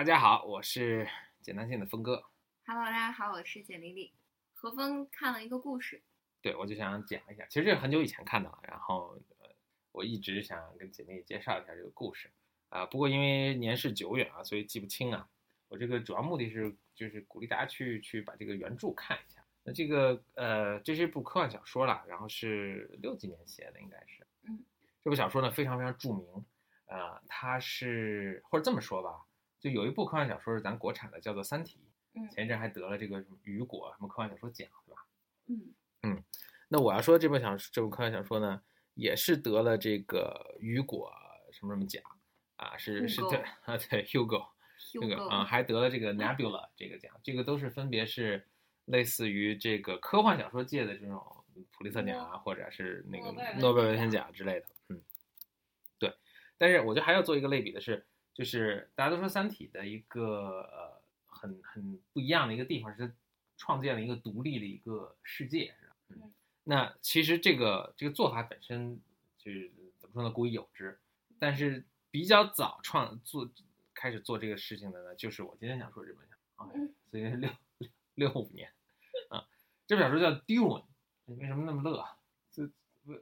[0.00, 1.06] 大家好，我是
[1.42, 2.24] 简单性的峰哥。
[2.64, 4.14] Hello，大家好，我是简丽丽。
[4.54, 6.02] 何峰看了一个故事，
[6.40, 9.50] 对，我就想讲一下，其实这是很久以前看的了，然后呃，
[9.92, 12.30] 我一直想跟简丽介绍一下这个故事
[12.70, 15.28] 啊、不过因为年事久远啊，所以记不清啊。
[15.68, 19.44] 我这个主要目的是就是鼓励大家去去把这个原著看一下。
[19.62, 24.26] 那这个呃，这是一部科幻小说啦，然后是六几年写的，应该是。
[24.48, 24.64] 嗯。
[25.02, 26.26] 这部小说呢非常非常著名，
[26.86, 29.26] 呃，它是或者这么说吧，
[29.60, 31.78] 就有一部科幻小说是咱国产的，叫做《三体》。
[32.12, 35.06] 嗯前一阵还得了这个什么雨果什么科幻小说奖，对吧？
[35.46, 36.24] 嗯嗯
[36.66, 38.60] 那我要说这部小这部科幻小说呢，
[38.94, 41.12] 也是得了这个雨果
[41.52, 42.02] 什么什么奖
[42.56, 44.48] 啊，是是对啊对 Hugo
[44.92, 48.44] 这个啊还得了这个 Nebula 这个奖，这个都是分别是
[48.86, 51.22] 类似于这个科幻小说界的这种
[51.70, 55.00] 普利策奖啊，或者是那个诺贝尔文学奖之类的，嗯，
[55.98, 56.12] 对。
[56.58, 58.04] 但是我觉得还要做一个类比的是，
[58.40, 63.14] 就是大家都说《三体》的一个呃很很不一样的一个地方是
[63.58, 65.74] 创建了一个独立的一个世界，
[66.08, 66.24] 是吧？
[66.24, 66.32] 嗯
[66.64, 68.98] 那其实这个这个做法本身
[69.36, 70.98] 就是怎么说呢，古已有之，
[71.38, 73.50] 但是比较早创做
[73.92, 77.50] 开始做这个事情的呢，就是我今天想说这本小说啊，嗯 所以是六
[78.14, 78.72] 六五年
[79.28, 79.46] 啊，
[79.86, 80.80] 这本小说叫《Dune》，
[81.26, 82.06] 你为什么那么乐？
[82.50, 82.70] 这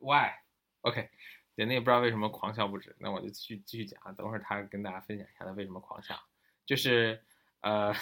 [0.00, 1.10] why？OK，、
[1.58, 6.16] 简历也不知道为什么狂笑不止，那我就继续继续讲啊，等会儿他跟大家分享一下他为什么狂笑，
[6.64, 7.20] 就是
[7.62, 7.92] 呃，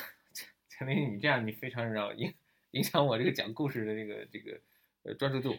[0.68, 2.34] 简历你这样你非常让影
[2.72, 4.60] 影响我这个讲故事的这个这个
[5.04, 5.56] 呃专注度。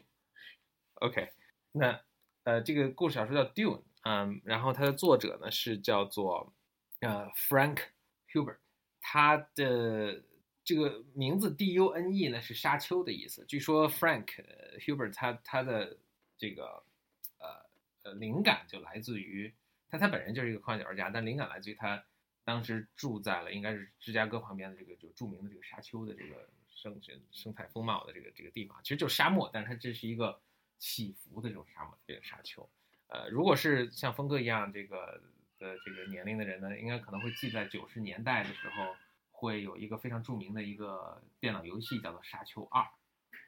[0.93, 1.27] OK，
[1.71, 1.99] 那
[2.43, 6.53] 呃这个故事小说叫《Dune》，嗯，然后它的作者呢是叫做
[6.99, 7.79] 呃 Frank
[8.31, 8.57] Hubert，
[9.01, 10.21] 他的
[10.63, 13.43] 这个名字 D U N E 呢是沙丘的意思。
[13.47, 14.27] 据说 Frank
[14.81, 15.97] Hubert 他他的
[16.37, 16.83] 这个
[18.13, 19.53] 灵感就来自于
[19.89, 22.03] 他他本人就是一个科幻小说家，但灵感来自于他
[22.43, 30.39] 当时住在了应该是芝加哥旁边的这个就著名的这个沙丘的这个生生生态风貌的这个这个地方，其实就是沙漠，但是它这是一个
[30.77, 32.69] 起伏的这种沙漠这个沙丘。
[33.07, 35.21] 呃，如果是像峰哥一样这个
[35.57, 38.95] 的这个年龄的人呢，应该可能会记在九十年代的时候，
[39.31, 42.81] 会有一个非常著名的一个电脑游戏叫做《沙丘二》，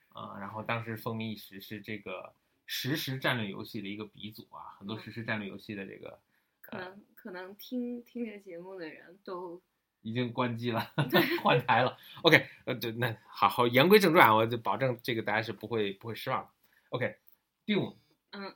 [0.10, 2.34] 啊、然后当时风靡一时，是这个
[2.72, 6.20] 实时战略游戏的一个鼻祖啊，很多实时战略游戏的这个
[6.62, 9.60] 可能可能听听这节目的人都
[10.02, 10.94] 已经关机了，
[11.42, 11.98] 换台了。
[12.22, 16.50] OK，呃，对，那好好言归正传，我就保证这个大家是不会不会失望的。
[16.90, 17.96] OK，Dune，
[18.34, 18.56] 嗯，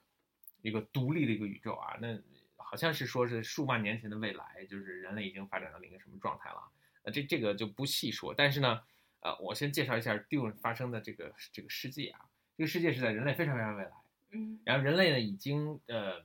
[0.61, 2.21] 一个独立的一个宇宙啊，那
[2.57, 6.61] 好像是说是数万年前的未来，就是人类已经发展到了一个什么状态了。
[7.01, 8.79] 呃，这这个就不细说，但是呢，
[9.21, 12.21] 呃，我先介绍一下 Dune 发生的这个这个世界啊，
[12.55, 13.91] 这个世界是在人类非常非常未来，
[14.33, 16.23] 嗯然后人类呢已经呃，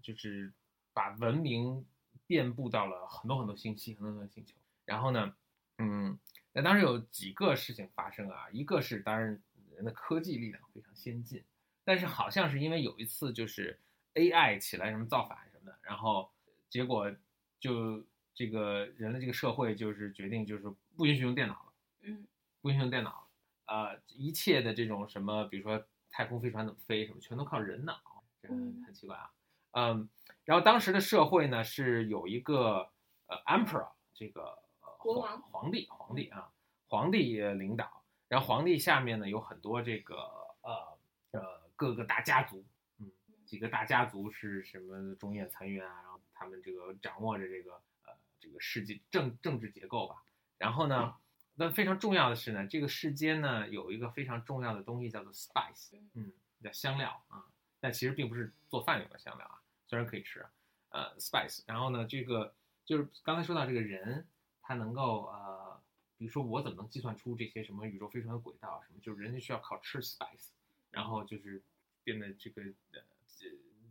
[0.00, 0.52] 就是
[0.92, 1.84] 把文明
[2.26, 4.54] 遍布到了很多很多星系、很多很多星球。
[4.84, 5.34] 然后呢，
[5.78, 6.18] 嗯，
[6.52, 9.42] 那当时有几个事情发生啊，一个是当然
[9.74, 11.44] 人的科技力量非常先进，
[11.84, 13.78] 但是好像是因为有一次就是
[14.14, 16.30] AI 起来什么造反什么的，然后
[16.70, 17.14] 结果
[17.60, 18.04] 就
[18.34, 20.64] 这个人类这个社会就是决定就是
[20.96, 21.72] 不允许用电脑了。
[22.02, 22.26] 嗯
[22.60, 23.28] 不允许用电脑了，
[23.66, 25.86] 呃，一切的这种什么，比如说
[26.18, 27.96] 太空飞船怎么飞什么，全都靠人脑，
[28.42, 29.30] 这很嗯很奇怪啊。
[29.70, 30.08] 嗯，
[30.42, 32.90] 然后当时的社会呢是有一个
[33.28, 34.42] 呃 emperor 这个
[34.80, 36.50] 呃国王皇帝皇帝啊
[36.88, 40.16] 皇帝呃领导，然后皇帝下面呢有很多这个
[40.62, 40.98] 呃
[41.30, 42.66] 呃各个大家族，
[42.98, 43.08] 嗯，
[43.46, 47.74] 几个大家族是什么中院参院啊，然后他们这个掌握着这个
[48.06, 50.24] 呃这个世界政政治结构吧，
[50.58, 51.14] 然后呢。
[51.60, 56.32] 那非常重要的是呢，这个世间呢有一个非常重要的东西叫做 spice，嗯，
[56.62, 57.44] 叫香料啊，
[57.80, 60.46] 但其实并不是做饭用的香料啊，虽然可以吃，
[60.90, 61.64] 呃，spice。
[61.66, 62.54] 然后呢，这个
[62.84, 64.24] 就是刚才说到这个人，
[64.62, 65.82] 他能够呃，
[66.16, 70.50] 比如说我怎么能计算出这些什么宇宙飞船的轨道什么，就是人家需要靠吃 spice，
[70.92, 71.60] 然后就是
[72.04, 73.00] 变得这个呃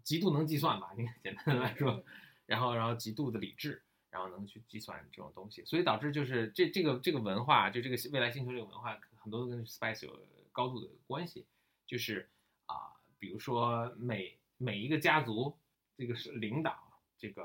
[0.03, 2.01] 极度能计算吧，应该简单的来说，
[2.45, 3.84] 然后然后极度的理智。
[4.17, 10.19] 然后能去计算这种东西，所以导致就是这这个这个文化，就这个未来星球这个文化，很多都跟 spice 有
[10.52, 11.46] 高度的关系。
[11.85, 12.28] 就是
[12.66, 15.55] 啊、比如说每每一个家族，
[15.96, 17.43] 这个是领导，这个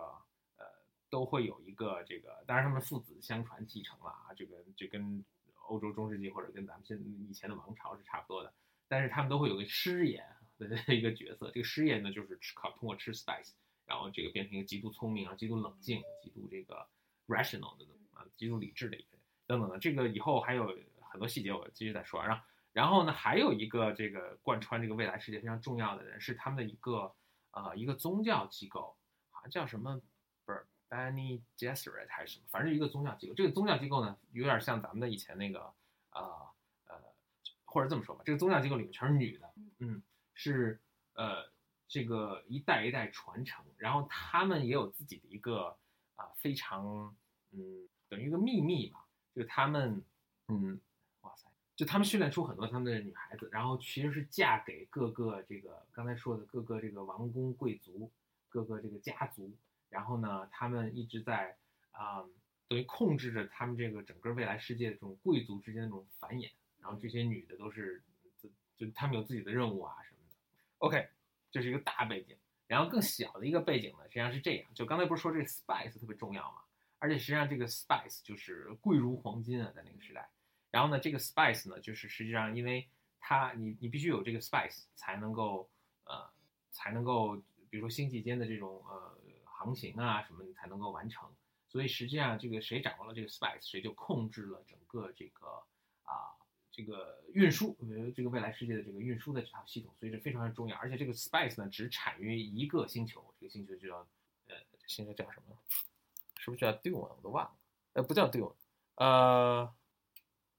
[0.56, 0.64] 呃
[1.10, 5.22] 都会有一个这个，当然他们父子相传继承了啊，这个就跟
[5.68, 6.98] 欧洲中世纪或者跟咱们现
[7.28, 8.52] 以前的王朝是差不多的，
[8.88, 10.24] 但是他们都会有个师爷
[10.58, 13.52] 的 一个角色，这个师爷呢就是吃靠通过吃 spice。
[13.92, 16.88] 然后这个变成一个极度聪明啊、极度冷静、极度这个
[17.28, 17.84] rational 的
[18.14, 19.78] 啊、极度理智的一个人等等的。
[19.78, 20.74] 这个以后还有
[21.10, 22.24] 很多细节，我继续再说。
[22.24, 27.14] 然后，然后呢，还有一个这个贯穿这个未来世界非常重要的人，是他们的一个
[27.50, 28.96] 呃一个宗教机构，
[29.30, 30.00] 好像叫什么
[30.46, 33.34] 不是 Bene Gesserit 还是什么，反正一个宗教机构。
[33.34, 35.60] 这个宗教机构呢，有点像咱们的以前那个
[36.08, 36.48] 啊
[36.86, 36.96] 呃，
[37.66, 40.02] 或者这么说吧，这个宗教机构里面全是女的，嗯，
[40.32, 40.80] 是
[41.12, 41.51] 呃
[41.92, 45.76] 这个一代一代传承，然后他们也有自己的一个
[46.16, 47.14] 啊、非常
[47.50, 49.04] 嗯等于一个秘密吧，
[49.34, 50.02] 就他们
[50.48, 50.80] 嗯
[51.20, 51.46] 哇塞，
[51.76, 58.10] 就他们训练出很多他们的女孩子，然后其实是嫁给各个这个刚才说的各个这个王公贵族，
[58.48, 59.54] 各个这个家族。
[59.90, 61.54] 然后呢，他们一直在
[61.90, 62.24] 啊、
[62.68, 66.50] 等于控制着他们这个整个未来世界的这种贵族之间的这种繁衍。
[66.80, 68.02] 然后这些女的都是，
[68.40, 68.48] 就
[68.78, 70.34] 就他们有自己的任务啊什么的。
[70.78, 71.08] OK，
[71.52, 72.36] 这是一个大背景。
[72.66, 76.62] 然后更小的一个背景呢，实际上是这样，就刚才不是说这个 spice 特别重要嘛？
[76.98, 80.30] 而且实际上这个 spice 就是贵如黄金啊，在那个时代。
[80.70, 82.88] 然后呢，这个 spice 呢，就是实际上因为
[83.20, 85.68] 它你你必须有这个 spice 才能够
[86.04, 86.30] 呃
[86.70, 87.36] 才能够，
[87.68, 91.28] 比如说星际间的这种呃航行啊什么，你才能够完成。
[91.68, 95.46] 所以实际上这个谁掌握了这个 spice，谁就控制了整个这个
[96.04, 96.32] 啊
[96.72, 100.76] 这个运输，呃这个未来世界的这个运输的这套系统，所以这非常的重要。
[100.78, 103.98] 而且这个 spice 呢，只产于一个星球，这个星球就叫
[104.48, 105.56] 呃这星球叫什么？
[106.38, 106.96] 是不是叫 Dune？
[106.98, 107.52] 我都忘了。
[107.92, 108.54] 呃，不叫 Dune，
[108.94, 109.72] 呃，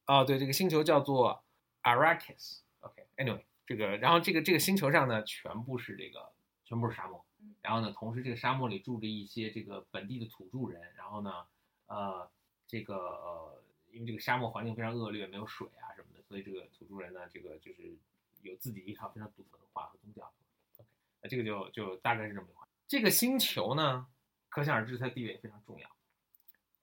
[0.05, 1.43] 哦，对，这个星球叫做
[1.81, 2.59] Arrakis。
[2.81, 6.31] OK，Anyway，、这个然后这个这个星球上呢，全部是这个
[6.63, 7.25] 全部是沙漠。
[7.61, 11.45] 然后呢，同时这个沙漠里住着一些这个本地的土著人，然后呢，
[11.87, 12.29] 呃，
[12.67, 13.62] 这个呃，
[13.93, 17.95] 因为这个沙漠环境非常恶劣，没有水啊什么的，所以这个土著人呢，这个就是
[18.41, 20.33] 有自己一套非常独特的文化和宗教。
[20.77, 20.89] OK，
[21.21, 22.67] 那这个就就大概是这么一回。
[22.87, 24.07] 这个星球呢，
[24.49, 25.89] 可想而知它地位非常重要。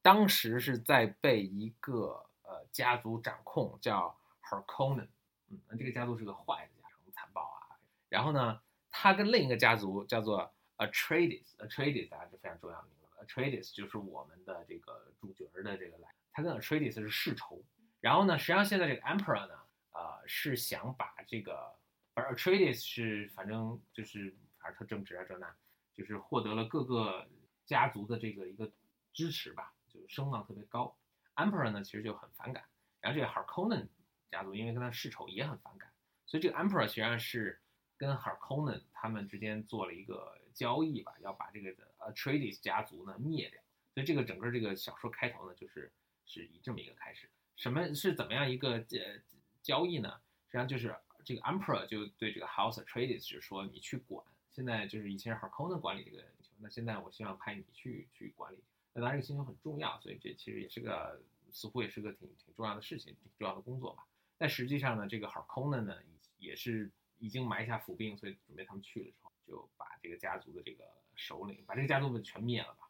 [0.03, 5.09] 当时是在被一个呃家族掌控，叫 Harkonnen。
[5.49, 7.77] 嗯，那这个家族是个坏的家族，残暴啊。
[8.09, 8.61] 然后呢，
[8.91, 16.09] 他跟另一个家族叫做 Atreides，Atreides 大家是非常重要的名字，Atreides 就是我们的这个主角的这个来，
[16.43, 17.63] 他跟 Atreides 是世仇。
[18.01, 19.55] 然后呢，实际上现在这个 Emperor 呢，
[19.93, 21.71] 呃，是想把这个，
[22.15, 25.55] 而 Atreides 是反正就是反正他正直啊这那，
[25.95, 27.29] 就是获得了各个
[27.67, 28.71] 家族的这个一个
[29.13, 30.97] 支持吧，就声望特别高。
[31.37, 32.65] Emperor 呢其实就很反感，
[33.01, 33.89] 然后这个 Harkonnen
[34.31, 35.91] 家族因为跟他世仇也很反感，
[36.25, 37.61] 所以这个 Emperor 实际上是
[37.99, 43.61] 跟 Harkonnen 他们之间做了一个交易吧，要把这个 Atreides 家族呢灭掉。
[43.93, 45.93] 所以这个整个这个小说开头呢，就是
[46.33, 47.29] 是以这么一个开始。
[47.57, 49.21] 什么是怎么样一个呃
[49.63, 50.21] 交易呢？
[50.47, 58.59] 实际上就是这个 Emperor 就对这个 House a trades 就说你去管，现在就是以前是 Harkonnen 管理这个星球，那现在我希望派你去去管理。
[58.93, 61.23] 那当然这个星球很重要，所以这其实也是个
[61.53, 64.05] 似乎也是个挺挺重要的事情，挺重要的工作吧。
[64.39, 65.97] 但实际上呢，这个 Harkonnen 呢
[66.39, 70.85] 也是已经埋下伏兵，所以准备他们去了之后，就把这个家族的这个
[71.15, 72.90] 首领，把这个家族们全灭了吧。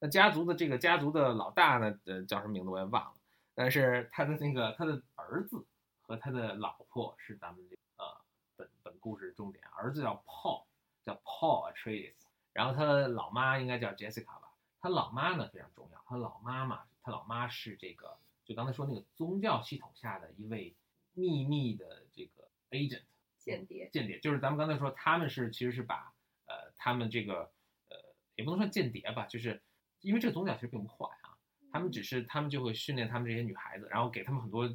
[0.00, 3.14] 那家族的这个家族的老大呢，呃，叫什么名字我也忘了，
[3.54, 5.66] 但是他的那个他的儿子
[6.02, 8.20] 和他的老婆是咱们这个呃
[8.56, 10.64] 本本故事重点，儿子叫 Paul，
[11.04, 12.14] 叫 Paul Atreides，
[12.52, 14.52] 然后他的老妈应该叫 Jessica 吧。
[14.80, 20.76] 他老妈呢非常重要，他老妈妈，他老妈是这个就刚才说那个宗教系统下的一位
[21.14, 23.02] 秘密的这个 agent
[23.38, 26.12] 间谍，间谍，就是咱们刚才说他们是其实是把
[26.46, 27.50] 呃他们这个
[27.88, 27.96] 呃
[28.36, 29.60] 也不能说间谍吧，就是
[30.00, 31.36] 因为这个宗教其实并不坏啊，
[31.72, 34.74] 他们只是他们就会训练他们这些女孩子，然后给他们很多呃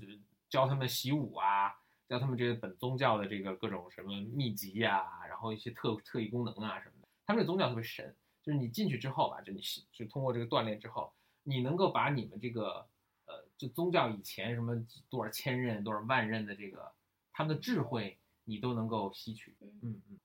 [0.50, 1.74] 教他们习武啊，
[2.08, 8.16] 教他们这些本宗教的这个各种什么秘籍呀、然后一些特特异功能啊什么的，他们这宗教特别神。
[8.44, 9.62] 就是你进去之后吧，就你
[9.94, 11.14] 就通过这个锻炼之后，
[11.44, 12.86] 你能够把你们这个
[13.26, 16.92] 呃，就宗教以前什么多少千任、多少万任的这个
[17.32, 19.56] 他们的智慧，你都能够吸取。
[19.62, 20.20] 嗯嗯，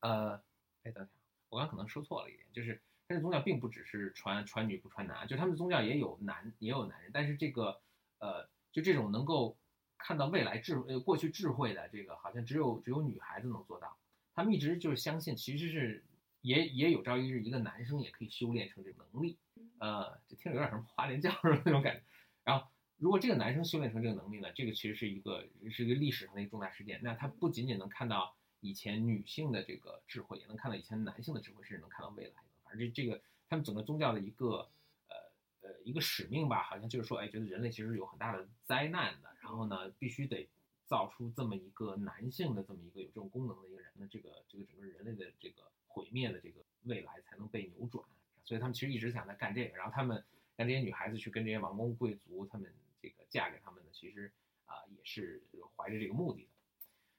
[0.00, 0.42] 呃，
[0.82, 1.08] 哎，等一下，
[1.48, 2.78] 我刚可能说错了一点，就是
[3.08, 7.80] 他的宗教并不只是传传女不传男，就他们的宗教也有男也有男人，但是这个
[8.18, 9.56] 呃，就这种能够
[9.98, 13.96] 看到未来智呃过去智慧的这个，好像只有只有女孩子能做到。
[14.34, 16.04] 他们一直就是相信，其实是。
[16.42, 19.36] 也也有朝一日，一个男生也可以修炼成这种能力，
[19.78, 22.02] 呃，就听着有点什么花莲教授那种感觉。
[22.44, 27.00] 然后，如果这个男生修炼成这个能力呢，这个其实是一个是一个历史上的一个重大事件。
[27.02, 32.48] 那他不仅仅能看到以前女性的这个智慧，也能看到以前男性的智慧，甚至能看到未来的。
[32.76, 34.68] 正这这个他们整个宗教的一个
[35.08, 35.16] 呃
[35.62, 40.48] 呃一个使命吧，好像就是说，哎，觉得人类其实有很大的灾难的，然后呢，必须得
[40.84, 45.62] 造出这么一个男性的这么一个有这种功能的一个人，那这个这个整个人类的这个。
[45.96, 48.04] 毁灭的这个未来才能被扭转，
[48.44, 49.74] 所以他们其实一直想在干这个。
[49.78, 50.22] 然后他们
[50.54, 54.30] 让这些女孩子去跟这些王公贵族，他们这个嫁给他们呢，其实
[54.66, 55.42] 啊、也是
[55.74, 56.48] 怀着这个目的的。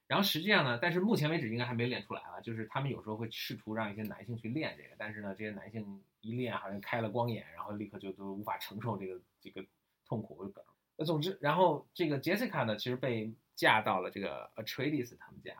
[0.06, 2.40] 然后实际上呢，但是目前为止应该还没练出来啊。
[2.40, 9.66] 就是他们有时候会试图让一些男性去练这个，但是呢，这些男性一练好像开了光眼，然后立刻就都无法承受这个这个
[10.06, 10.54] 痛苦。
[10.98, 15.56] 那总之，然后这个 Jessica 呢，其实被嫁到了这个 Atreides 他们家，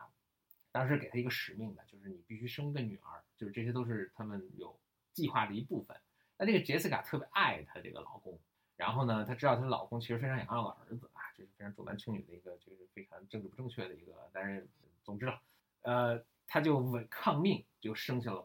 [0.70, 4.78] 当时给他一个使命的，就是你必须生个女儿，就是这些都是他们有
[5.14, 5.96] 计划的一部分。
[6.36, 8.38] 那这个 Jessica 特别爱她这个老公，
[8.76, 11.10] 然后呢，她知道她老公其实非常想要个儿子。
[11.34, 14.12] 这是非常重男轻女的一个，就是非常政治不正确的一个。
[14.30, 14.68] 但是，
[15.04, 15.40] 总之了，
[15.82, 18.44] 呃，他就违抗命，就生下了。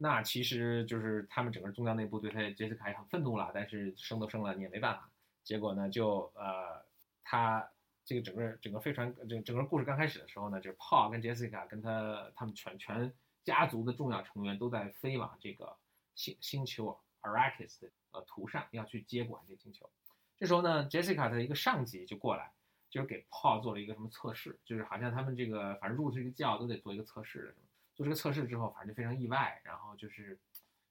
[0.00, 3.50] 那其实就是他们整个宗教内部对他杰西卡也很愤怒了。
[3.52, 5.10] 但是生都生了，你也没办法。
[5.42, 6.84] 结果呢，就呃，
[7.24, 7.68] 他
[8.04, 13.12] 这个整个整个飞船，这整个故事刚开始的时候呢，就是 Paul 跟 Jessica 跟他他们全全
[13.42, 15.76] 家族的重要成员都在飞往这个
[16.14, 19.90] 星星球 Arrakis 的呃图上，要去接管这星球。
[20.38, 22.52] 这时候呢，Jessica 的一个上级就过来，
[22.88, 27.67] 就是给 Paul 做了一个什么测试，就是好像他们这个反正入这个教都得做一个测试的什么。
[27.98, 30.38] 做这个测试之后，反正就非常意外，然后就是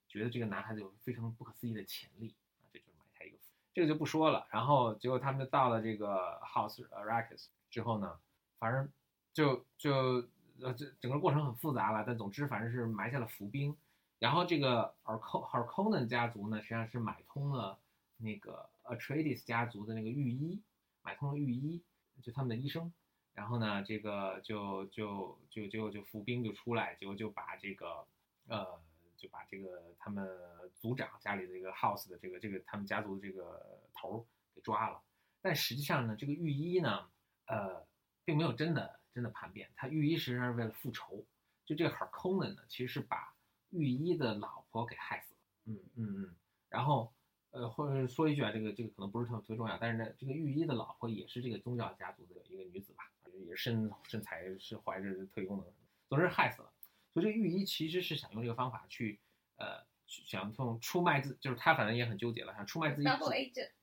[0.06, 4.46] 觉得这个男孩子有非常不可思议的潜力啊，这就是埋下一个伏，这个就不说了。
[4.50, 8.16] 然后结果他们就到了这个 House Arrakis 之后呢，
[8.58, 8.88] 反正
[9.32, 10.28] 就就
[10.60, 13.76] 呃这整个过程很复杂了，但总之反正是埋下了伏兵。
[14.18, 17.78] 然后这个 h a r k o n e n 家族呢，实际上是买通了
[18.18, 18.68] 那个。
[18.88, 20.62] Atreides 家族的那个御医
[21.02, 21.82] 买通了御医，
[22.22, 22.90] 就他们的医生，
[23.38, 28.04] 然后呢，这个就就就就就伏兵就出来，结果就把这个
[28.48, 28.82] 呃
[29.16, 30.28] 就把这个他们
[30.74, 35.00] 族长家里的这个 house 的这个这个他们家族的这个头给抓了。
[35.40, 37.08] 但实际上呢，这个御医呢，
[37.46, 37.86] 呃，
[38.24, 41.24] 并没有真的真的叛变，他御医实际上是为了复仇。
[41.64, 43.36] 就这个 Harkonnen 呢，其实是把
[43.70, 45.40] 御医的老婆给害死了。
[45.66, 46.36] 嗯嗯嗯，
[46.68, 47.12] 然后。
[47.58, 55.66] 呃，或者说一句啊，这个这个可能不是特特别重要，但是呢，这个御医的老婆也是这个宗教家族的一个女子吧，也是身身材是怀着特异功能，
[56.08, 56.72] 总之害死了。
[57.12, 59.18] 所以这个御医其实是想用这个方法去，
[59.56, 63.08] 呃，想用出卖自，就是他反正也很纠结了，想出卖自己，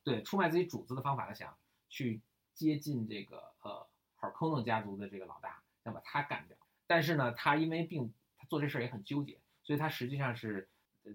[0.05, 1.53] 对，出卖自己主子的方法呢，想
[1.89, 2.22] 去
[2.53, 3.86] 接近这个呃
[4.22, 6.55] Harkonnen 家族的这个老大，想把他干掉。
[6.88, 10.70] 但是呢，他因为并他做这事儿也很纠结，所以他实际上是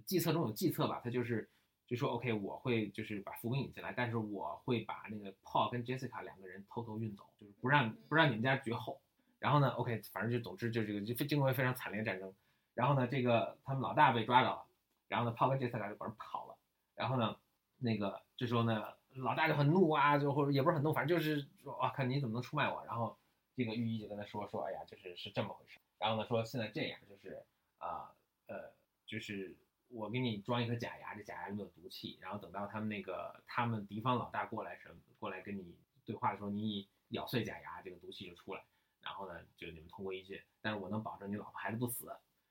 [0.04, 1.48] 计策中有计策吧，他就是。
[1.90, 9.00] 就说 OK，我会就是把伏兵引进来，但是我会把那个 Paul 跟 Jessica 两个人偷偷运走，就是不让不让你们家绝后。
[9.40, 12.32] 然后呢，OK，反正就总之就这个就经过非常惨烈战争。
[12.74, 14.66] 然后呢，这个他们老大被抓到了，
[15.08, 16.56] 然后呢，Paul 跟 Jessica 就把人跑了。
[16.94, 17.36] 然后呢，
[17.78, 22.84] 那个这时候呢，老大就很怒啊，就或者也不是很怒，反正就是说啊，看你怎么能出卖我。
[22.86, 23.18] 然后
[23.56, 25.80] 这个御医就跟他说说，哎呀，就是是这么回事。
[25.98, 27.42] 然后呢，说现在这样就是
[27.78, 28.14] 啊
[28.46, 28.70] 呃
[29.06, 29.56] 就是。
[29.92, 38.62] 我给你装一颗假牙，这假牙里面有毒气，然后等到他们那个他们敌方老大过来什么过来跟你对话的时候，你咬碎假牙，这个毒气就出来，
[39.02, 40.40] 然后呢就你们通过一句。
[40.60, 42.06] 但是我能保证你老婆孩子不死。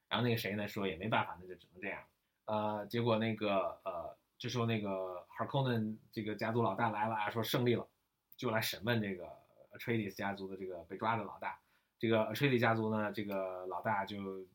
[0.10, 2.04] 然后那个谁呢说也没办法，那就只能这样。
[2.46, 7.88] 呃，结果那个呃这时候那个 Harkonnen 这个家族老大来了啊，说胜利了，
[8.36, 9.26] 就来审问这个
[9.72, 11.58] Atreides 家族的这个被抓的老大。
[11.98, 14.46] 这个 Atreides 家族呢，这个老大就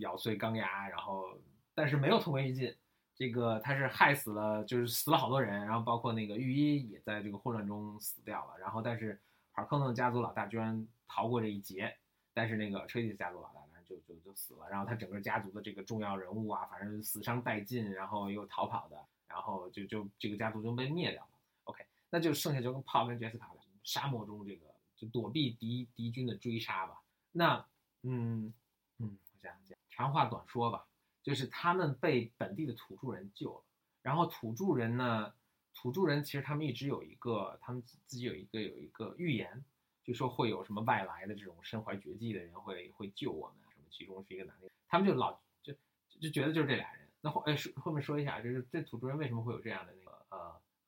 [0.00, 1.38] 咬碎钢牙，然后。
[1.74, 2.74] 但是没有同归于尽，
[3.14, 8.58] 这个他是害死了，就是死了好多人，然后包括那个御医也在这个混乱中死掉了。
[8.58, 9.20] 然后但是
[9.52, 11.96] 哈克诺家族老大居然逃过这一劫，
[12.34, 14.68] 但是那个车蒂家族老大反正就就就死了。
[14.70, 21.30] 然后他整个家族的这个重要人物啊，反正死伤殆尽，然后又逃跑的，然后就就这个家族就被灭掉了。
[21.64, 27.00] OK，那就剩下就跟炮跟杰斯卡了，沙漠中这个就躲避敌敌军的追杀吧。
[27.30, 27.64] 那
[28.02, 28.52] 嗯
[28.98, 30.86] 嗯，我想想，长话短说吧。
[31.22, 33.64] 就是他们被本地的土著人救了，
[34.02, 35.32] 然后土著人呢，
[35.72, 39.64] 土著人其实他们一直有一个，他们自己有一个有一个预言，
[40.02, 45.72] 就说会有什么外来的这种身怀绝技的人会会救我们什么，其中是一个男的，他们就老就
[46.20, 47.08] 就觉得就是这俩人。
[47.20, 50.38] 那后哎后面说一下，就是这土著人为什么会有这样的那个呃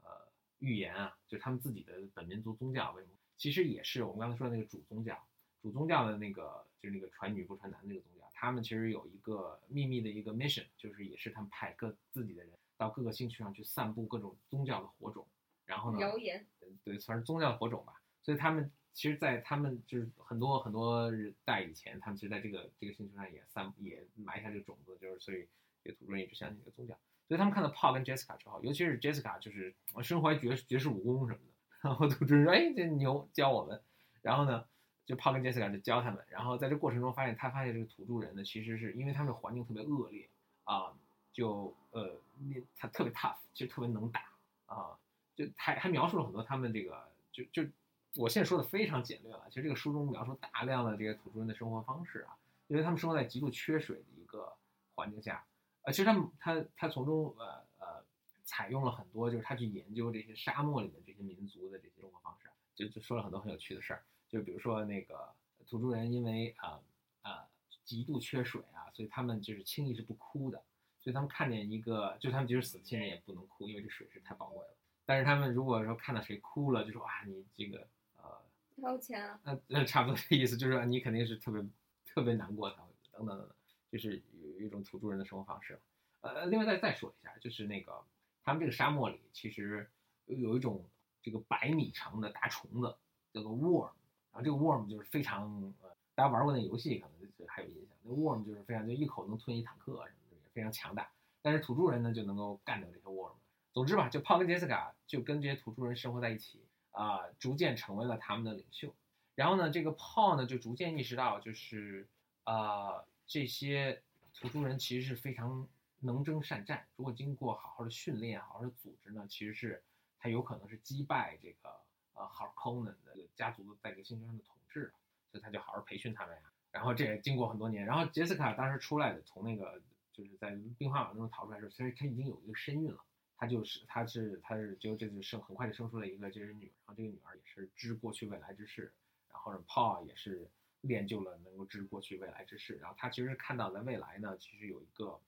[0.02, 0.10] 呃
[0.58, 1.16] 预言啊？
[1.28, 3.14] 就是他们自己的本民族宗教为什么？
[3.36, 5.16] 其实也是我们刚才说的那个主宗教，
[5.62, 8.10] 主宗教的那个就是那个传女不传男那个宗。
[8.34, 15.26] 他们其实有一个秘密的一个 mission，就是也是他们派各自己的人到各个星球上去散布各种宗教的火种，
[15.64, 16.44] 然后呢，谣言，
[16.82, 18.02] 对，算是宗教的火种吧。
[18.20, 21.10] 所以他们其实，在他们就是很多很多
[21.44, 25.48] 代以前，他们其实在这个这个星球上也散也埋下这个种子，就是所以
[25.82, 26.98] 这个土著人一直相信这个宗教。
[27.28, 33.80] 所以他们看到 Paul 跟 Jessica 之后，尤其是 Jessica 就是身怀绝绝世武功什么的，然后土著人说：“哎，这牛教我们。”
[34.20, 34.66] 然后呢？
[35.06, 40.28] 就 Paul 跟 Jessica 就教他们，然后在这过程中发现，他发现这个土著人呢，其实是因为他们的环境特别恶劣
[40.64, 40.94] 啊，
[41.32, 44.20] 就呃，那他特别 tough，其实特别能打
[44.66, 44.96] 啊，
[45.36, 47.68] 就还还描述了很多他们这个，就就
[48.16, 49.44] 我现在说的非常简略了。
[49.48, 52.36] 其实这个书中描述大量的这些土著人的生活方式啊，
[52.68, 54.54] 因为他们生活在极度缺水的一个
[54.94, 55.44] 环境下，
[55.82, 58.04] 呃，其实他们他他从中呃呃
[58.44, 65.32] 采用了很多，就是他去研究这些沙漠里的这些民族的这些生活方式，就就说了很多很有趣的事儿，就比如说那个
[65.66, 66.80] 土著人因为啊
[67.22, 67.48] 啊
[67.84, 70.62] 极度缺水啊，所以他们就是轻易是不哭的，
[71.00, 74.74] 所以他们看见一个，就他们即使死了亲人也不能哭，因为这水是太宝贵了。
[75.04, 78.40] 但是他们如果说看到谁哭了，就说啊你这个呃。
[78.82, 79.38] 掏钱啊？
[79.44, 81.62] 那那差不多这意思，就是你肯定是特别
[82.04, 83.56] 特别难过，才会等等等等，
[83.92, 85.78] 就是有一种土著人的生活方式。
[86.22, 88.02] 呃，另外再再说一下，就是那个
[88.42, 89.88] 他们这个沙漠里其实
[90.26, 90.84] 有一种
[91.22, 92.96] 这个百米长的大虫子，
[93.32, 93.92] 叫做 worm。
[94.34, 101.08] 然后这个 worm 就是非常呃，大家玩过那游戏可能就还有印象，那 worm 就是非常就一口能吞一坦克什么的，也非常强大。
[101.40, 103.32] 但是土著人呢就能够干掉这些 worm。
[103.72, 106.60] 总之吧，就泡跟杰斯卡就跟这些土著人生活在一起。
[106.96, 108.94] 啊，逐渐成为了他们的领袖。
[109.34, 112.06] 然后呢，这个炮呢就逐渐意识到，就是
[112.44, 114.00] 啊，这些
[114.32, 115.66] 土著人其实是非常
[115.98, 116.86] 能征善战。
[116.94, 119.82] 如果经过好好的训练、好好的组织呢，其实是
[120.20, 121.74] 他有可能是击败这个
[122.12, 124.92] 呃 Harkonnen 的家族的在这个星球上的统治。
[125.30, 126.42] 所以他就好好培训他们呀。
[126.70, 127.84] 然后这也经过很多年。
[127.84, 129.80] 然后杰斯卡当时出来的，从那个
[130.12, 133.04] 就是在冰花网中逃出来的时候，其实他已经有一个身孕了。
[133.36, 138.92] 他就是，他是，他是，就这就生很快就生出了一个就是女儿，然后这个女儿也是知过去未来之事，
[139.28, 140.48] 然后呢，Paul 也是
[140.82, 145.20] 练就了能够知过去未来之事，然后他其实看到在未来呢，其实有一个，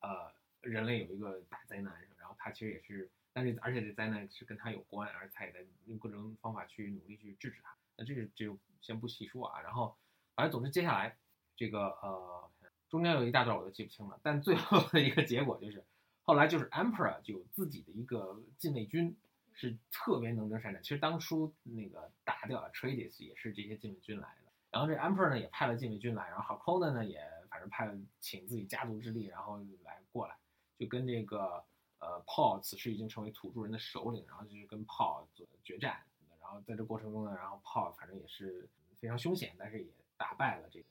[0.00, 9.94] 呃，人类有一个大灾难，然后他其实也是，但是而且这灾难是跟他有关，而他也在用各种方法去努力去制止他，那这个就先不细说啊，然后，
[10.34, 11.18] 反正总之接下来
[11.54, 12.50] 这个呃，
[12.88, 15.84] 中间有一大段我都记不清了，但最后的一个结果就是。
[16.26, 19.14] 后来就是 Emperor 就有自己的一个禁卫军，
[19.52, 20.82] 是特别能征善战。
[20.82, 24.50] 其实当初那个打掉 Atreides 也是这些禁卫军来的。
[24.70, 30.34] 然后这 Emperor 呢也派了禁卫军来，然后 Harkonnen 呢也反正派了请自己家族之力，然后来过来，
[30.78, 31.62] 就跟这个
[32.04, 36.04] 呃 Paul 此时已经成为土著人的首领，然后就是跟 Paul 做决战。
[36.40, 38.68] 然后在这过程中呢，然后 Paul 反正也是
[39.00, 40.86] 非常凶险，但是也打败了这个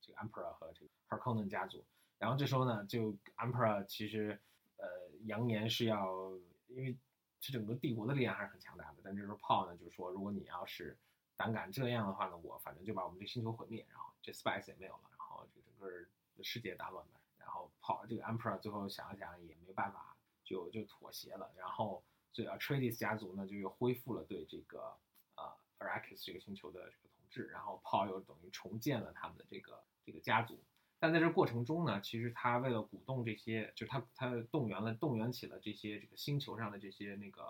[0.00, 1.84] 这个 Emperor 和这个 Harkonnen 家族。
[2.18, 4.40] 然后这时候呢，就 Emperor 其实。
[4.76, 4.86] 呃，
[5.26, 6.32] 扬言是要，
[6.66, 6.94] 因为
[7.40, 8.96] 这整个帝国的力量还是很强大的。
[9.02, 10.98] 但这时候 Paul 呢，就是说，如果你要是
[11.36, 17.20] 胆敢这样的话呢，我反正就把我们这星球毁灭，然后这 spice 也没有了，然后这个整个世界大乱呗。
[17.38, 20.13] 然后炮这个 emperor 最后想了想也没办法，
[20.44, 21.50] 就就妥协了。
[21.56, 24.96] 然后这 Atreides 家族呢就又恢复了对这个
[25.36, 25.44] 呃
[25.78, 30.62] Arrakis 这个星球的这个统治，然后 Paul 又等于重建了他们的这个这个家族。
[31.00, 37.42] 但在这过程中呢，其实他为了鼓动这些，就他他动员了动员起了这些这个星球上的这些那个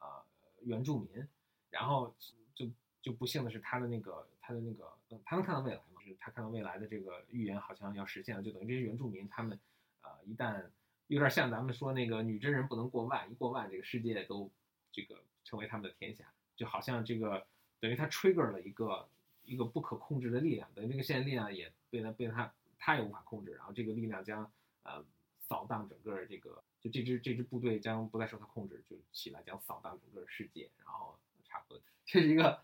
[0.00, 0.24] 呃
[0.62, 1.28] 原住民，
[1.70, 2.16] 然后
[2.54, 2.66] 就
[3.00, 9.60] 就不幸的是他的那个他的那个他能看到未来嘛，就是他看到未来的这个预言好像要实现了，就等于这些原住民他们
[10.02, 10.68] 呃一旦
[11.08, 14.50] 有点像咱们说那个女真人不能过万，一过万这个世界都
[14.92, 17.46] 这个成为他们的天下，就好像这个
[17.80, 19.08] 等于他 trigger 了一个
[19.44, 22.52] 一个不可控制的力量，等于这个现在力量也被他被他。
[22.78, 24.48] 他也无法控制，然后这个力量将
[24.84, 25.02] 呃
[25.40, 31.82] 扫荡整个这个，就这支这支部队将不再受他控制，就起来将扫荡整个世界，然后差不多。
[32.04, 32.62] 这是一个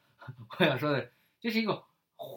[0.50, 1.82] 我想说的，这是一个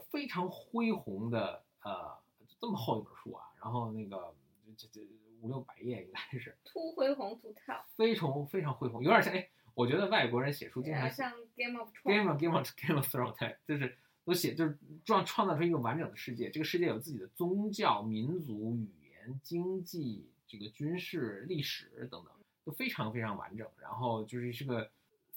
[0.10, 2.18] 非常恢宏的呃
[2.60, 4.34] 这么厚一本书啊，然后那个
[4.78, 5.02] 这这
[5.42, 6.58] 五六百页应该是。
[6.64, 7.86] 突恢宏图套。
[7.96, 13.98] 非常非常恢宏，有点像哎，我觉得外国人写书经常像 Game of Game of Game of Game of Thrones，对，就是。
[14.26, 23.70] 都写就是创创造出一个完整的世界，这个世界有自己的宗教、民族、语言、经济、这个军事、历史等等，都非常非常完整。
[23.80, 24.90] 然后就是是个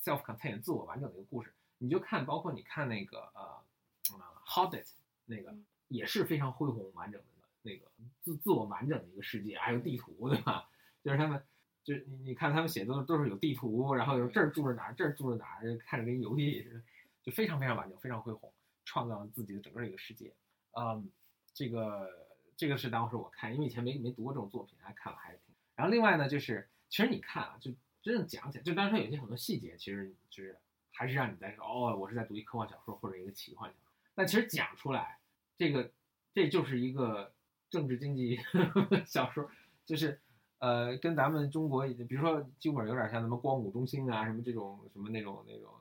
[0.02, 1.52] self-contained 自我完整的一个故事。
[1.76, 3.62] 你就看，包括你看那个呃
[4.14, 4.88] 呃 Hobbit
[5.26, 5.54] 那个
[5.88, 7.26] 也是非常恢宏完整的
[7.68, 7.90] 那个
[8.22, 10.68] 自自我完整的一个世界，还有地图，对吧？
[11.02, 11.42] 就是他们
[11.84, 16.82] 就你你看他们写的都是有地图，然后有这儿住着哪儿，这儿住着哪儿，看着跟游戏似的，
[17.22, 18.52] 就非常非常完整，非常恢宏。
[18.90, 20.34] 创造了自己的整个一个世界，
[20.72, 21.10] 嗯，
[21.52, 22.08] 这个
[22.56, 25.54] 这个是当时我看，因为以前没没读过这种作品，还看了还挺。
[25.76, 30.58] 然后另外呢，就是其实你看啊，就真正讲起来，就当时有些很多细节，其实就是
[30.90, 33.92] 还是让你在说，哦，我是在读一科幻小说或者一个奇幻小说。
[34.14, 35.18] 但其实讲出来，
[35.58, 35.92] 这个
[36.32, 37.34] 这就是一个
[37.70, 38.38] 政治经济
[39.06, 39.50] 小说，
[39.84, 40.20] 就是
[40.58, 45.72] 呃，跟咱们中国，比如说基本有点像什么光武中心啊，什么这种什么那种那种。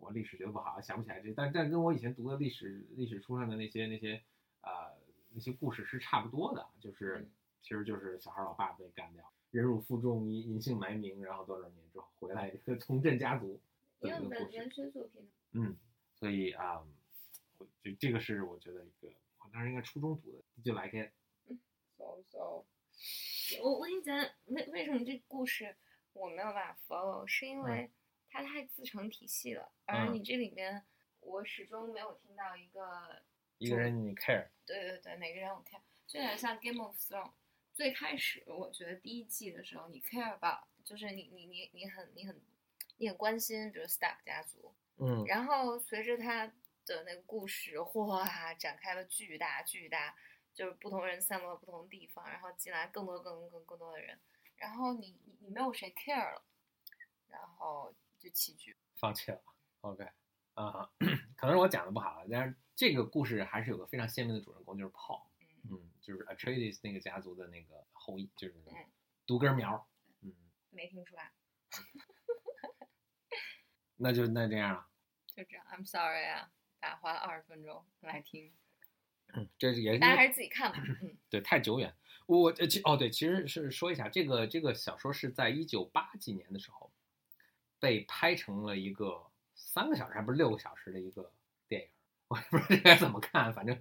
[0.00, 4.20] 我历史学的不好，想不起来这，但但跟我以前读的历史历史书上的那些那些，
[4.60, 4.70] 呃，
[5.32, 7.26] 那些故事是差不多的，就是
[7.62, 12.50] 其实就是小孩老爸被干掉，忍辱负重，隐隐姓埋名，然后多少年之后回来
[12.80, 13.58] 重振家族。
[14.00, 15.74] 因为本文学作品嗯，
[16.16, 16.82] 所以啊，
[17.56, 19.08] 我这这个是我觉得一个，
[19.54, 21.12] 我当时应该初中读的，就 like it。
[21.96, 22.64] so so，
[23.62, 25.76] 我我跟你讲，为为什么这故事
[26.12, 27.88] 我没有办法 follow，是因为
[28.28, 30.84] 它太自成体系了，而嗯你这里面
[31.20, 33.22] 我始终没有听到一个
[33.58, 37.30] 一个人你 care，对对对，每个人我 care，就有点像 Game of Thrones。
[37.72, 42.40] 最开始我觉得第一季的时候，你 care about，就是你你你你很你很
[42.96, 46.52] 你很关心，比如 Stark 家族，嗯然后随着他
[46.86, 50.14] 的那个故事 哗展开了巨大巨大，
[50.52, 54.18] 就是不同人散落到不同地方，然后进来更多更多更更多的人，
[54.56, 56.44] 然后你你你没有谁 care 了，
[57.28, 58.76] 然后就弃剧。
[58.96, 59.42] 放弃了。
[59.80, 60.08] OK，
[60.54, 60.90] 啊、
[61.36, 68.90] 可能是我讲的不好，但是这个故事还是有个非常鲜明的主人公，就是 Paul，嗯，嗯，就是 Atreides 那个家族的那个后裔，就是嗯
[69.26, 69.86] 独根苗，
[70.22, 70.32] 嗯，
[70.70, 71.32] 没听出来，
[73.96, 74.88] 那就那这样了。
[75.34, 75.66] 就这样。
[75.66, 76.52] I'm sorry 啊，
[77.00, 78.52] 花了二十分钟来听，
[79.34, 80.78] 嗯，这是也是大家还是自己看吧。
[81.02, 81.94] 嗯， 对太久远。
[82.26, 86.90] 我呃其哦对，其实是说一下，这个这个小说是在一九八几年的时候
[87.78, 89.22] 被拍成了一个
[89.54, 91.30] 三个小时还不是六个小时的一个
[91.68, 91.88] 电影，
[92.28, 93.78] 我也不知道这该怎么看，反正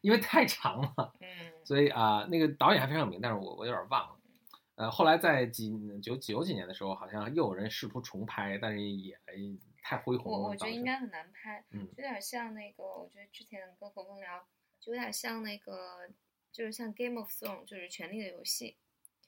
[0.00, 1.28] 因为太长了，嗯，
[1.64, 4.18] 所以啊、那个导演还非常有名，但是我我有点忘了。
[4.76, 9.20] 呃，后来在几九九几年的时候，好像又有人试图重拍，但是也
[9.82, 10.38] 太恢宏了。
[10.38, 14.48] 我我觉得应该很难拍，嗯有点像那个，我觉得之前跟何峰聊，
[14.80, 16.08] 就有点像那个，
[16.52, 18.76] 就是像 Game of Thrones，就是《权力的游戏》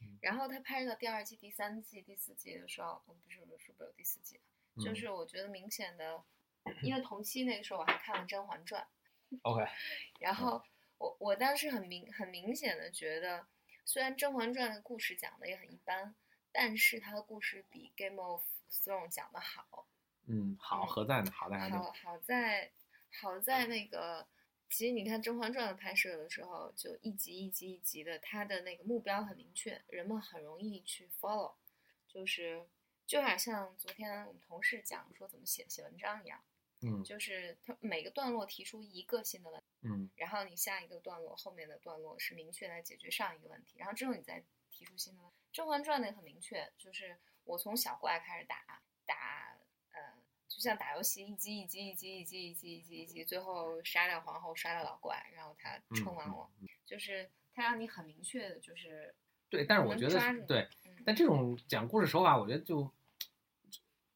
[0.03, 0.19] 嗯。
[0.23, 4.41] 然后他拍到第二季、第三季、第四季的时候，嗯，不是不是是不是有第四季，
[4.83, 6.23] 就嗯是我觉得明显的，
[6.83, 8.87] 因为同期那个时候我还看了《甄嬛传》，
[9.43, 9.67] OK，
[10.21, 10.63] 然后
[10.99, 13.47] 我我当时很明很明显的觉得，
[13.85, 16.15] 虽然《甄嬛传》的故事讲的也很一般，
[16.53, 19.87] 但是它的故事比《Game of Thrones》讲的好。
[20.27, 21.31] 嗯，好，嗯何在呢？
[21.31, 22.73] 好在好好在
[23.21, 24.27] 好在那个，
[24.71, 31.55] 其实你看《甄嬛传》的拍摄的时候，就一集一集一集的，它的那个目标很明确，人们很容易去 follow，
[32.09, 32.67] 就是
[33.07, 36.43] 就有点像昨天我们同事讲说怎么写写文章一样，
[36.81, 45.37] 嗯就是它每个段落提出一个新的问题，嗯然后你下一个段落后面的段落是明确来解决上一个问题，然后之后你再提出新的问题。
[45.57, 48.57] 《甄嬛传》那个很明确，就是我从小怪开始打
[50.65, 56.69] 像打游戏，一击一击一击一击一击一击一击，最后杀掉皇后，杀掉老怪，然后他嗯称完我，嗯。
[56.87, 59.15] 就是他让你很明确的，就是
[59.49, 60.97] 对，但是我觉得对，嗯。
[61.05, 62.91] 但这种讲故事手法，我觉得就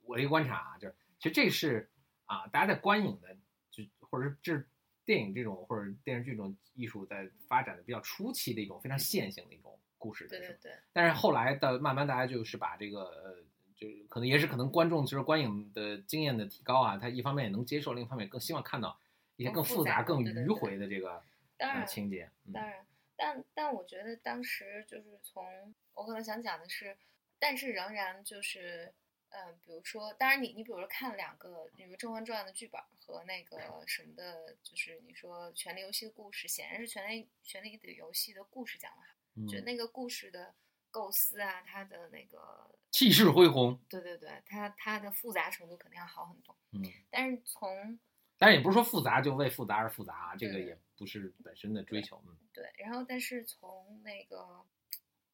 [0.01, 1.91] 我的一个观察啊，就是其实这是
[2.25, 3.37] 啊，大家在观影的
[3.71, 4.65] 就或者是这
[5.05, 13.45] 电影这种或者电视剧这种艺术在发展的比较初期的一种非常线性的一种故事的对对对，但是后来的慢慢大家就是把这个呃，
[13.79, 18.99] 就是可能也是可能观众就是观影的经验的提高啊，他一方面也能接受，另一方面更希望看到
[19.37, 21.23] 一些更复杂、更迂回的这个
[21.57, 22.29] 当然呃情节。
[22.45, 22.87] 嗯当然，
[23.17, 26.97] 但但我觉得当时就是从我可能想讲的是，
[27.39, 28.93] 但是仍然就是，
[29.31, 40.55] 嗯、比如说，当然你你比如说看两个，比如《甄嬛传》的剧本和那个什么的，就是你说《权力游戏》的故事，显然是《权力权力的游戏》的故事讲的好，嗯就那个故事的
[40.91, 46.57] 构思啊，它的那个，气势恢宏，对对对，它它的复杂程度肯定要好很多。
[46.73, 47.99] 嗯，但是从
[48.37, 52.23] 但是也不是说复杂就为复杂而复杂啊，这个也不是本身的追求。
[52.27, 52.37] 嗯。
[52.53, 54.65] 对，然后但是从那个，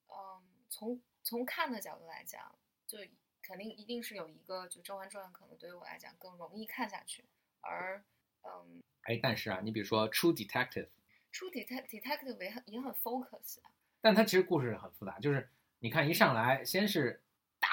[0.09, 2.99] 嗯，从从看的角度来讲，就
[3.43, 7.25] 肯定一定是有一个，就《甄嬛传》可能对于我来讲更容易看下去，
[7.61, 8.03] 而
[8.43, 8.83] 嗯。
[9.03, 10.87] 哎，但是啊，你比如说《True Detective》
[11.31, 17.23] ，，True Detect Detective 也很也很 focus 啊，但它其实故事很复杂，就是你看一上来先是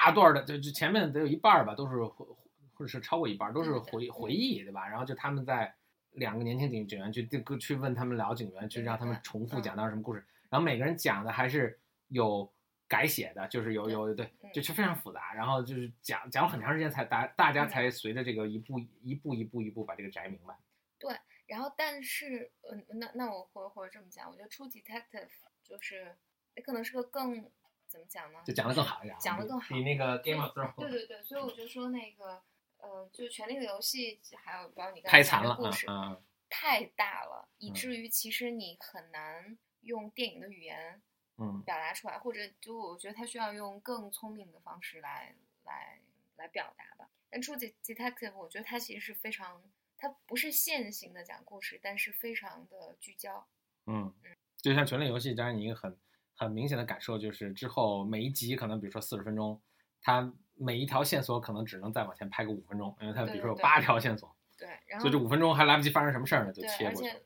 [0.04, 2.26] 大段的，就就前面得有一半儿吧，都是回
[2.74, 4.88] 或者是超过一半儿都是回回忆，对吧？
[4.88, 5.72] 然后就他们在
[6.14, 12.52] 两个年轻警警员去去去问他们老警员，去让他们重复讲当时什么故事，然后每个人讲的还是有
[12.88, 17.70] 改写的，就是有对有对，嗯就是非常复杂，然后就是讲讲了很长时间才大大家嗯。
[17.70, 20.58] 才随着这个一步一步一步一步把这个摘明白。
[20.98, 25.30] 对然后但是嗯，那那我或或者这么讲，我觉得 True Detective
[25.64, 26.16] 就是
[26.56, 27.52] 也可能是个更
[27.92, 28.40] 怎么讲呢？
[28.46, 32.42] 就讲的更好一点讲的更好比那个 Game of 对 Thrones 对对，所以我就说那个
[32.78, 36.18] 呃，就《权力的游戏》，还有包括你刚才讲的故事，啊！
[36.50, 41.02] 太大了，以嗯至于其实你很难用电影的语言
[41.38, 46.00] 嗯表达出来，或者就我觉得他需要用更聪明的方式来来
[46.38, 47.10] 来表达吧。
[47.30, 49.64] 但《True Det- Detective》，我觉得它其实是非常，
[49.98, 53.48] 它不是线性的讲故事，但是非常的聚焦。
[53.86, 54.14] 嗯，
[54.58, 55.98] 就像《权力游戏》，当然你一个很
[56.42, 59.62] 很明显的感受就是，之后每一集可能比如说四十分钟，
[60.02, 67.18] 它每一条线索可能只能再往前拍个五分钟，因为它比如说有八条线索，对，然后所以这五分钟还来不及发生什么事儿呢，就，切过去而且。
[67.18, 67.22] 呃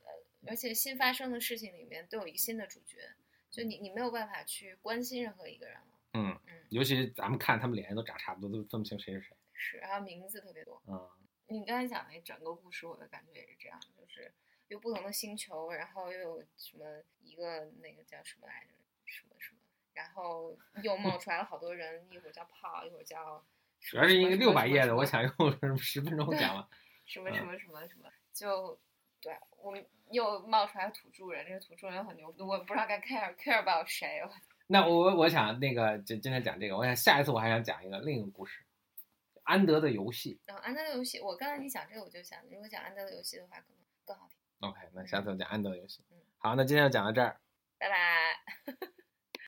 [0.47, 2.97] 而且新发生的事情里面都有一个新的主角，
[3.49, 5.99] 就你你没有办法去关心任何一个人了。
[6.13, 9.35] 嗯嗯，尤其咱们看他们脸都长差不多，都分不清谁是谁。
[9.53, 10.79] 是，然后名字特别多。
[10.85, 11.09] 嗯，
[11.47, 14.31] 你刚才讲那整个故事，我的感觉也是这样，就是
[14.67, 16.85] 有不同的星球，然后又有什么
[17.23, 18.75] 一个那个叫什么来着，
[19.05, 19.59] 什么什么，
[19.93, 23.43] 然后又冒出来了好多人，一会儿叫炮，一会儿叫
[23.79, 26.67] 主要是一个六百页的，我想用十分钟讲完。
[27.05, 28.79] 什么什么什么什么，就
[29.21, 34.31] 对我们又冒出来土著人，这个土著人很牛，我不知道该 care care about 谁了。
[34.67, 38.63] 那我我想那个今今天讲这个，我想下一次我还想讲一个另一个故事，
[39.43, 40.39] 安德的游戏。
[40.47, 44.39] 然后安德的游戏，我刚才你讲这个，我就想，如果讲安德的游戏的话，可能更好听。
[44.67, 46.17] OK，那下次我讲安德的游戏嗯。
[46.39, 47.39] 好，那今天就讲到这儿。
[47.77, 48.89] 拜拜。